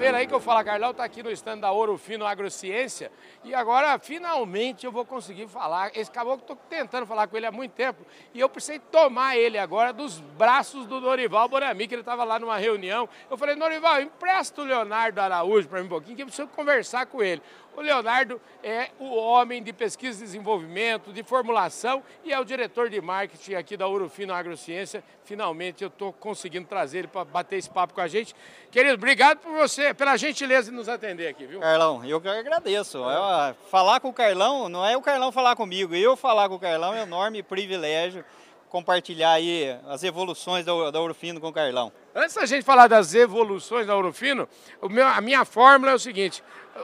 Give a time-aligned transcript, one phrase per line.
[0.00, 3.12] Vendo aí que o Fala Carlão tá aqui no stand da Ouro Fino Agrociência
[3.44, 5.90] e agora finalmente eu vou conseguir falar.
[5.94, 9.36] Esse caboclo eu tô tentando falar com ele há muito tempo e eu precisei tomar
[9.36, 13.06] ele agora dos braços do Norival Borami, que ele estava lá numa reunião.
[13.30, 17.04] Eu falei, Norival, empresta o Leonardo Araújo para mim um pouquinho que eu preciso conversar
[17.04, 17.42] com ele.
[17.76, 22.90] O Leonardo é o homem de pesquisa e desenvolvimento, de formulação e é o diretor
[22.90, 25.02] de marketing aqui da Urufino Agrociência.
[25.24, 28.34] Finalmente eu estou conseguindo trazer ele para bater esse papo com a gente.
[28.70, 31.60] Querido, obrigado por você, pela gentileza de nos atender aqui, viu?
[31.60, 32.98] Carlão, eu que agradeço.
[33.08, 36.60] É, falar com o Carlão não é o Carlão falar comigo, eu falar com o
[36.60, 38.24] Carlão é um enorme privilégio
[38.70, 41.92] compartilhar aí as evoluções da, da Urufino com o Carlão.
[42.14, 44.48] Antes da gente falar das evoluções da Urufino,
[44.88, 46.42] meu, a minha fórmula é o seguinte: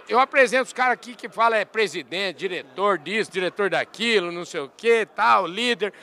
[0.08, 4.60] eu apresento os caras aqui que falam é presidente, diretor disso, diretor daquilo, não sei
[4.60, 5.94] o que, tal, líder.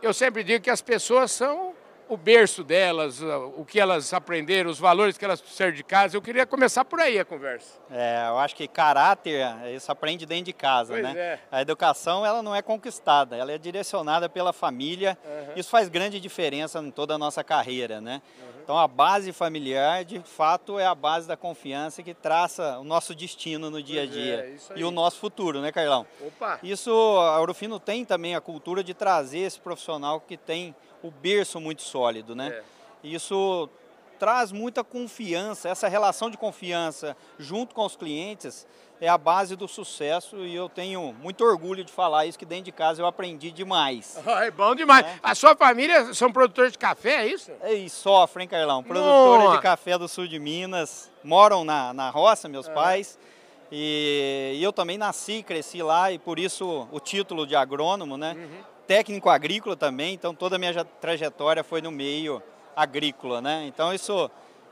[0.00, 1.67] Eu sempre digo que as pessoas são
[2.08, 3.20] o berço delas,
[3.56, 6.16] o que elas aprenderam, os valores que elas precisam de casa.
[6.16, 7.78] Eu queria começar por aí a conversa.
[7.90, 11.12] É, eu acho que caráter, isso aprende dentro de casa, pois né?
[11.16, 11.38] É.
[11.50, 15.18] A educação, ela não é conquistada, ela é direcionada pela família.
[15.24, 15.52] Uhum.
[15.56, 18.22] Isso faz grande diferença em toda a nossa carreira, né?
[18.40, 18.57] Uhum.
[18.68, 23.14] Então, a base familiar, de fato, é a base da confiança que traça o nosso
[23.14, 26.06] destino no dia a dia é, e o nosso futuro, né, Carlão?
[26.20, 26.60] Opa.
[26.62, 31.58] Isso, a Urufino tem também a cultura de trazer esse profissional que tem o berço
[31.58, 32.48] muito sólido, né?
[33.02, 33.08] É.
[33.08, 33.70] Isso
[34.18, 38.66] traz muita confiança, essa relação de confiança junto com os clientes
[39.00, 42.64] é a base do sucesso e eu tenho muito orgulho de falar isso, que dentro
[42.64, 44.18] de casa eu aprendi demais.
[44.48, 45.06] É bom demais.
[45.06, 45.18] É.
[45.22, 47.50] A sua família são produtores de café, é isso?
[47.64, 48.82] E sofrem, hein, Carlão?
[48.82, 49.56] Produtores Nossa.
[49.56, 52.72] de café do sul de Minas, moram na, na roça, meus é.
[52.72, 53.18] pais.
[53.70, 58.34] E, e, eu também nasci, cresci lá e por isso o título de agrônomo, né?
[58.36, 62.42] Uhum técnico agrícola também, então toda a minha trajetória foi no meio
[62.78, 63.66] agrícola, né?
[63.66, 64.30] Então isso,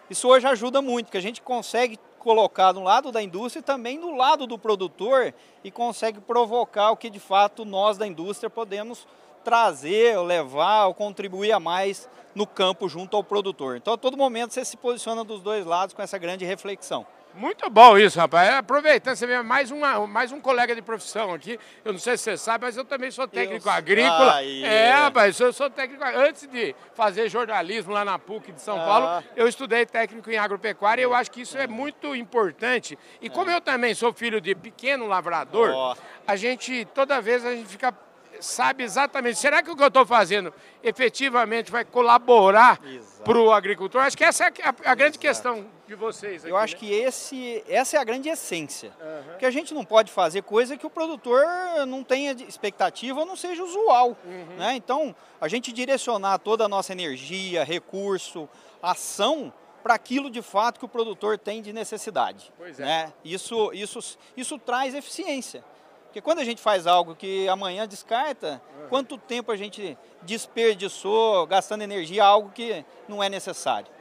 [0.09, 3.99] isso hoje ajuda muito, que a gente consegue colocar no lado da indústria e também
[3.99, 5.35] no lado do produtor
[5.65, 9.07] e consegue provocar o que de fato nós da indústria podemos
[9.43, 13.77] trazer, levar ou contribuir a mais no campo junto ao produtor.
[13.77, 17.05] Então a todo momento você se posiciona dos dois lados com essa grande reflexão.
[17.37, 18.55] Muito bom isso, rapaz.
[18.55, 21.61] Aproveitando, você vê mais, uma, mais um colega de profissão aqui.
[21.85, 23.73] Eu não sei se você sabe, mas eu também sou técnico eu...
[23.73, 24.43] agrícola.
[24.43, 26.03] é, rapaz, eu sou técnico.
[26.03, 28.85] Antes de fazer jornalismo lá na PUC de São ah.
[28.85, 32.99] Paulo, eu estudei técnico em agropecuária e eu acho que isso é muito importante.
[33.21, 33.57] E como é.
[33.57, 35.95] eu também sou filho de pequeno lavrador, oh.
[36.27, 37.95] a gente, toda vez a gente fica
[38.39, 40.53] sabe exatamente, será que o que eu estou fazendo
[40.83, 42.79] efetivamente vai colaborar
[43.25, 44.03] para o agricultor?
[44.03, 46.43] Acho que essa é a, a grande questão de vocês.
[46.45, 46.81] Aqui, eu acho né?
[46.81, 48.93] que esse, essa é a grande essência.
[49.01, 49.39] Uhum.
[49.39, 51.45] Que a gente não pode fazer coisa que o produtor
[51.87, 54.17] não tenha expectativa ou não seja usual.
[54.25, 54.57] Uhum.
[54.57, 54.75] Né?
[54.75, 58.49] Então, a gente direcionar toda a nossa energia, recurso,
[58.83, 59.53] ação
[59.83, 62.53] para aquilo de fato que o produtor tem de necessidade.
[62.59, 62.85] Pois é.
[62.85, 63.13] Né?
[63.25, 65.65] Isso, isso, isso traz eficiência.
[66.07, 68.89] Porque quando a gente faz algo que amanhã descarta, uhum.
[68.89, 73.96] quanto tempo a gente desperdiçou gastando energia algo que não é necessário?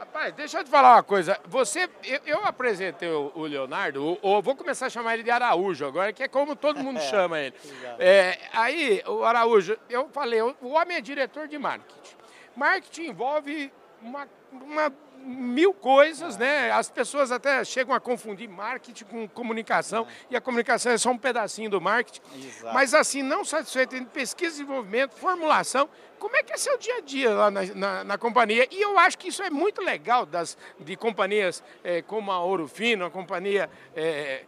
[0.00, 1.38] Rapaz, deixa eu te falar uma coisa.
[1.44, 5.84] Você, eu, eu apresentei o, o Leonardo, ou vou começar a chamar ele de Araújo
[5.84, 7.54] agora, que é como todo mundo chama ele.
[7.98, 12.16] É, aí, o Araújo, eu falei, o homem é diretor de marketing.
[12.56, 14.90] Marketing envolve uma, uma
[15.22, 16.70] mil coisas, né?
[16.70, 21.18] As pessoas até chegam a confundir marketing com comunicação, e a comunicação é só um
[21.18, 22.20] pedacinho do marketing.
[22.36, 22.74] Exato.
[22.74, 25.88] Mas assim, não satisfeito em pesquisa, desenvolvimento, formulação,
[26.18, 28.66] como é que é seu dia a dia lá na, na, na companhia?
[28.70, 32.68] E eu acho que isso é muito legal das, de companhias é, como a Ouro
[32.68, 33.70] Fino, a companhia.
[33.96, 34.44] É,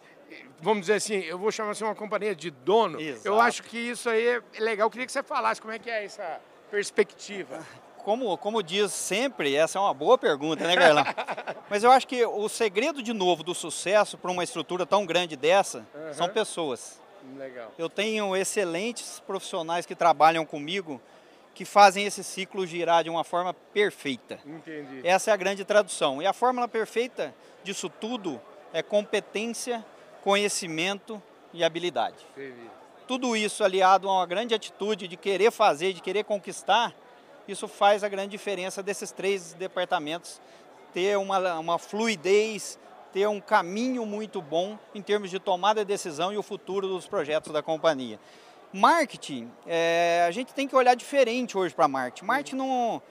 [0.60, 3.00] vamos dizer assim, eu vou chamar assim uma companhia de dono.
[3.00, 3.26] Exato.
[3.26, 4.86] Eu acho que isso aí é legal.
[4.86, 6.40] Eu queria que você falasse como é que é essa
[6.70, 7.64] perspectiva
[8.04, 11.04] como, como diz sempre, essa é uma boa pergunta, né, Garlão?
[11.70, 15.36] Mas eu acho que o segredo, de novo, do sucesso para uma estrutura tão grande
[15.36, 16.12] dessa uhum.
[16.12, 17.00] são pessoas.
[17.36, 17.72] Legal.
[17.78, 21.00] Eu tenho excelentes profissionais que trabalham comigo
[21.54, 24.40] que fazem esse ciclo girar de uma forma perfeita.
[24.44, 25.00] Entendi.
[25.04, 26.20] Essa é a grande tradução.
[26.20, 28.40] E a fórmula perfeita disso tudo
[28.72, 29.84] é competência,
[30.22, 31.22] conhecimento
[31.52, 32.24] e habilidade.
[32.32, 32.70] Entendi.
[33.06, 36.94] Tudo isso aliado a uma grande atitude de querer fazer, de querer conquistar,
[37.48, 40.40] isso faz a grande diferença desses três departamentos
[40.92, 42.78] ter uma, uma fluidez,
[43.12, 47.06] ter um caminho muito bom em termos de tomada de decisão e o futuro dos
[47.06, 48.18] projetos da companhia.
[48.72, 52.24] Marketing, é, a gente tem que olhar diferente hoje para marketing.
[52.24, 53.02] Marketing não,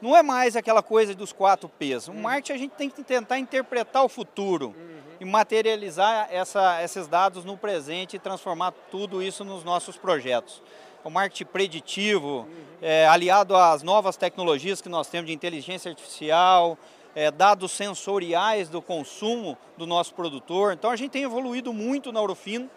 [0.00, 2.06] não é mais aquela coisa dos quatro P's.
[2.06, 5.00] O marketing a gente tem que tentar interpretar o futuro uhum.
[5.18, 10.62] e materializar essa, esses dados no presente e transformar tudo isso nos nossos projetos.
[11.02, 12.46] O marketing preditivo,
[12.82, 16.76] é, aliado às novas tecnologias que nós temos de inteligência artificial,
[17.14, 20.74] é, dados sensoriais do consumo do nosso produtor.
[20.74, 22.68] Então a gente tem evoluído muito na Orofino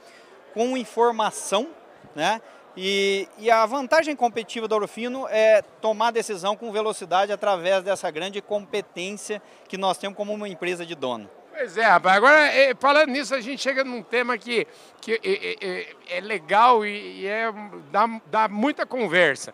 [0.54, 1.68] com informação,
[2.16, 2.42] né?
[2.76, 8.42] E, e, a vantagem competitiva da Orofino é tomar decisão com velocidade através dessa grande
[8.42, 11.30] competência que nós temos como uma empresa de dono.
[11.56, 12.18] Pois é, rapaz.
[12.18, 14.66] Agora, falando nisso, a gente chega num tema que,
[15.00, 17.54] que é, é, é legal e, é,
[17.92, 19.54] dá, dá muita conversa.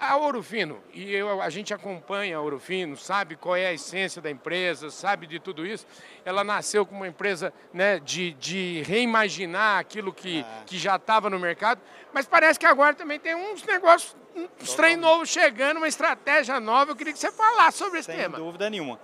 [0.00, 3.72] A Ouro Fino, e eu, a gente acompanha a Ouro Fino, sabe qual é a
[3.72, 5.86] essência da empresa, sabe de tudo isso.
[6.24, 10.44] Ela nasceu como uma empresa né, de, de reimaginar aquilo que, é.
[10.66, 11.80] que já estava no mercado,
[12.12, 14.16] mas parece que agora também tem uns negócios,
[14.60, 16.92] uns trem novos chegando, uma estratégia nova.
[16.92, 18.36] Eu queria que você falasse sobre esse Sem tema.
[18.36, 18.98] Sem dúvida nenhuma.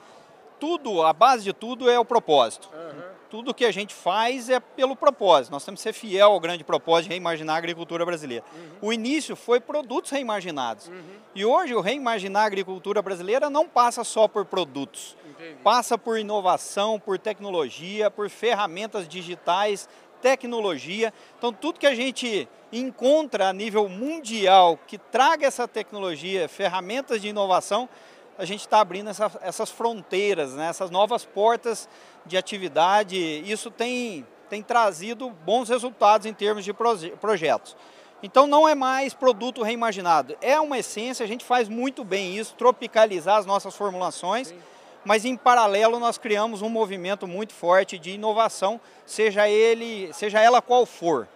[0.60, 2.70] Tudo, a base de tudo é o propósito.
[2.72, 5.52] Uhum tudo que a gente faz é pelo propósito.
[5.52, 8.44] Nós temos que ser fiel ao grande propósito de reimaginar a agricultura brasileira.
[8.52, 8.88] Uhum.
[8.88, 10.88] O início foi produtos reimaginados.
[10.88, 11.00] Uhum.
[11.34, 15.16] E hoje o reimaginar a agricultura brasileira não passa só por produtos.
[15.24, 15.60] Entendi.
[15.62, 19.88] Passa por inovação, por tecnologia, por ferramentas digitais,
[20.20, 21.14] tecnologia.
[21.38, 27.28] Então tudo que a gente encontra a nível mundial que traga essa tecnologia, ferramentas de
[27.28, 27.88] inovação,
[28.40, 31.86] a gente está abrindo essa, essas fronteiras, né, essas novas portas
[32.24, 33.18] de atividade.
[33.44, 37.76] Isso tem, tem trazido bons resultados em termos de proje projetos.
[38.22, 42.54] Então não é mais produto reimaginado, é uma essência, a gente faz muito bem isso,
[42.54, 44.58] tropicalizar as nossas formulações, Sim.
[45.04, 50.60] mas em paralelo nós criamos um movimento muito forte de inovação, seja ele, seja ela
[50.60, 51.28] qual for.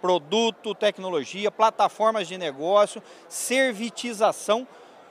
[0.00, 4.64] Produto, tecnologia, plataformas de negócio, servitização,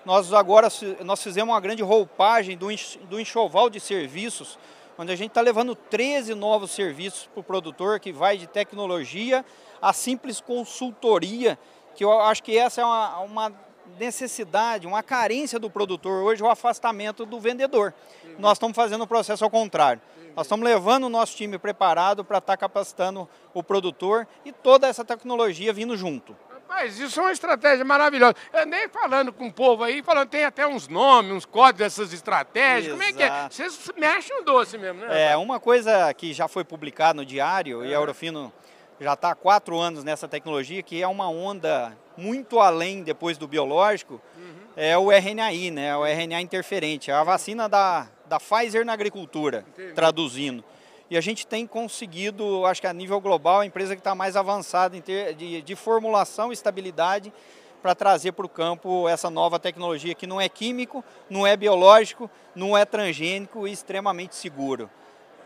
[0.07, 0.69] nós agora
[1.03, 4.57] nós fizemos uma grande roupagem do, enxoval de serviços,
[4.97, 9.43] onde a gente está levando 13 novos serviços para o produtor, que vai de tecnologia
[9.81, 11.59] a simples consultoria,
[11.93, 13.53] que eu acho que essa é uma, uma
[13.99, 17.93] necessidade, uma carência do produtor hoje, o afastamento do vendedor.
[18.39, 20.01] Nós estamos fazendo o processo ao contrário.
[20.37, 24.87] Nós estamos levando o nosso time preparado para estar tá capacitando o produtor e toda
[24.87, 26.33] essa tecnologia vindo junto.
[26.67, 28.35] Mas isso é uma estratégia maravilhosa.
[28.53, 32.13] Eu andei falando com o povo aí, falando, tem até uns nomes, uns códigos dessas
[32.13, 32.93] estratégias.
[32.93, 32.99] Exato.
[32.99, 33.49] Como é que é?
[33.49, 35.31] Vocês mexem um doce mesmo, né?
[35.31, 37.87] É, uma coisa que já foi publicada no diário, é.
[37.87, 38.51] e a Eurofino
[38.99, 43.47] já está há quatro anos nessa tecnologia, que é uma onda muito além depois do
[43.47, 44.55] biológico, uhum.
[44.75, 45.95] é o RNAi, né?
[45.95, 47.11] O RNA interferente.
[47.11, 49.93] É a vacina da, da Pfizer na agricultura, Entendi.
[49.93, 50.63] traduzindo.
[51.09, 54.35] E a gente tem conseguido, acho que a nível global, a empresa que está mais
[54.35, 57.31] avançada em ter, de, de formulação e estabilidade
[57.81, 62.29] para trazer para o campo essa nova tecnologia que não é químico, não é biológico,
[62.53, 64.89] não é transgênico e extremamente seguro.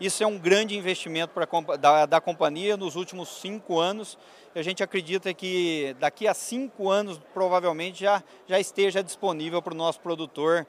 [0.00, 4.18] Isso é um grande investimento pra, da, da companhia nos últimos cinco anos.
[4.52, 9.76] A gente acredita que daqui a cinco anos, provavelmente, já, já esteja disponível para o
[9.76, 10.66] nosso produtor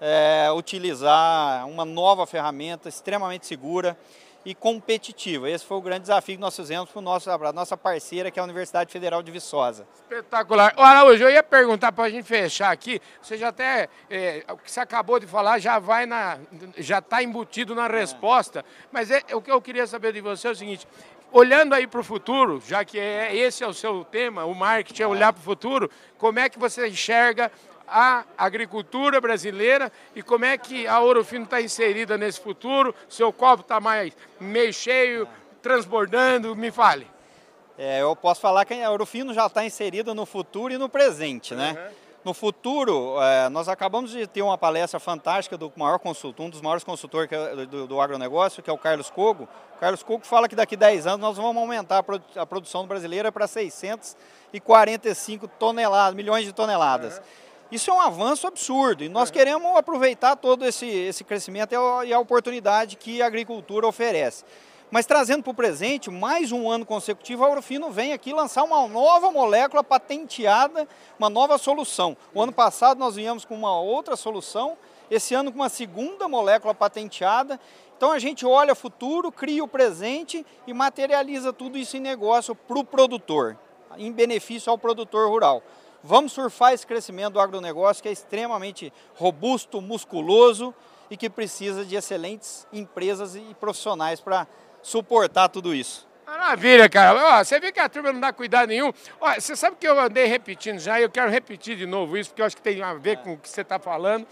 [0.00, 3.96] é, utilizar uma nova ferramenta extremamente segura
[4.44, 5.48] e competitiva.
[5.48, 8.44] Esse foi o grande desafio que nós fizemos para a nossa parceira, que é a
[8.44, 9.86] Universidade Federal de Viçosa.
[10.02, 10.74] Espetacular.
[10.76, 14.56] Ora, hoje eu ia perguntar para a gente fechar aqui, você já até, é, o
[14.56, 16.38] que você acabou de falar já vai na,
[16.76, 18.64] já está embutido na resposta, é.
[18.90, 20.86] mas é, o que eu queria saber de você é o seguinte,
[21.32, 25.02] olhando aí para o futuro, já que é, esse é o seu tema, o marketing
[25.02, 27.50] é olhar para o futuro, como é que você enxerga
[27.92, 32.94] a agricultura brasileira e como é que a Ouro Fino está inserida nesse futuro?
[33.08, 35.28] Seu copo está mais meio cheio,
[35.60, 37.06] transbordando, me fale.
[37.78, 40.88] É, eu posso falar que a Ouro Fino já está inserida no futuro e no
[40.88, 41.72] presente, né?
[41.72, 42.02] Uhum.
[42.24, 46.60] No futuro, é, nós acabamos de ter uma palestra fantástica do maior consultor, um dos
[46.60, 49.48] maiores consultores é do, do, agronegócio, que é o Carlos Cogo.
[49.76, 52.04] O Carlos Cogo fala que daqui a 10 anos nós vamos aumentar
[52.36, 57.16] a, produção brasileira para 645 toneladas, milhões de toneladas.
[57.16, 57.24] Uhum.
[57.72, 59.32] Isso é um avanço absurdo e nós uhum.
[59.32, 61.74] queremos aproveitar todo esse, esse crescimento
[62.04, 64.44] e a oportunidade que a agricultura oferece.
[64.90, 68.86] Mas trazendo para o presente, mais um ano consecutivo, a Aurofino vem aqui lançar uma
[68.86, 70.86] nova molécula patenteada,
[71.18, 72.14] uma nova solução.
[72.34, 74.76] O ano passado nós viemos com uma outra solução,
[75.10, 77.58] esse ano com uma segunda molécula patenteada.
[77.96, 82.54] Então a gente olha o futuro, cria o presente e materializa tudo isso em negócio
[82.54, 83.56] para o produtor,
[83.96, 85.62] em benefício ao produtor rural.
[86.02, 90.74] Vamos surfar esse crescimento do agronegócio que é extremamente robusto, musculoso
[91.10, 94.46] e que precisa de excelentes empresas e profissionais para
[94.82, 96.06] suportar tudo isso.
[96.26, 97.38] Maravilha, cara.
[97.38, 98.92] Ó, você vê que a turma não dá cuidado nenhum.
[99.20, 102.30] Ó, você sabe que eu andei repetindo já e eu quero repetir de novo isso,
[102.30, 104.26] porque eu acho que tem a ver com o que você está falando.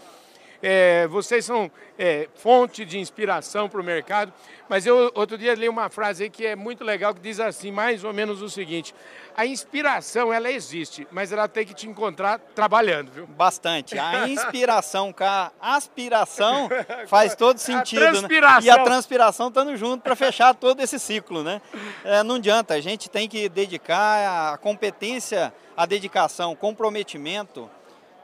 [0.61, 4.33] É, vocês são é, fonte de inspiração para o mercado.
[4.71, 7.71] Mas eu outro dia li uma frase aí que é muito legal, que diz assim,
[7.71, 8.95] mais ou menos o seguinte:
[9.35, 13.27] a inspiração ela existe, mas ela tem que te encontrar trabalhando, viu?
[13.27, 13.99] Bastante.
[13.99, 16.69] A inspiração com a aspiração
[17.07, 18.01] faz todo sentido.
[18.01, 18.61] A transpiração.
[18.61, 18.67] Né?
[18.67, 21.61] E a transpiração estando junto para fechar todo esse ciclo, né?
[22.05, 27.69] É, não adianta, a gente tem que dedicar a competência, a dedicação, comprometimento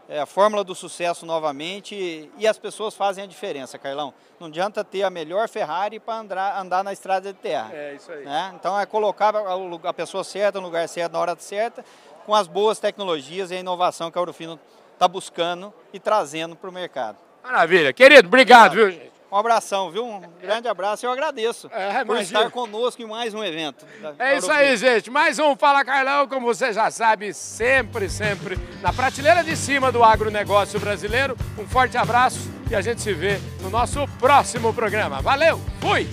[0.09, 4.13] é, a fórmula do sucesso novamente e as pessoas fazem a diferença, Carlão.
[4.39, 7.69] Não adianta ter a melhor Ferrari para andar, andar na estrada de terra.
[7.73, 8.23] É isso aí.
[8.23, 8.53] Né?
[8.55, 11.83] Então é colocar a, pessoa certa no lugar certo, na hora certa,
[12.25, 14.59] com as boas tecnologias e a inovação que a Aurofino
[14.93, 17.17] está buscando e trazendo para o mercado.
[17.43, 17.91] Maravilha.
[17.93, 18.91] Querido, obrigado, obrigado.
[18.91, 19.16] viu, gente?
[19.31, 20.05] Um abração, viu?
[20.05, 21.05] Um grande abraço.
[21.05, 23.85] Eu agradeço é, por estar conosco em mais um evento.
[24.17, 25.09] É isso aí, gente.
[25.09, 30.03] Mais um Fala Carlão, como você já sabe, sempre, sempre na prateleira de cima do
[30.03, 31.35] agronegócio brasileiro.
[31.57, 35.21] Um forte abraço e a gente se vê no nosso próximo programa.
[35.21, 36.07] Valeu, fui!